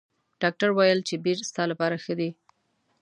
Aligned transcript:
ډاکټر 0.41 0.69
ویل 0.73 0.99
چې 1.07 1.15
بیر 1.23 1.37
ستا 1.49 1.63
لپاره 1.71 1.95
ښه 2.03 2.13
دي. 2.19 2.29